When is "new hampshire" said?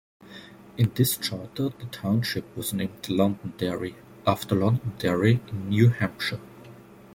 5.69-6.41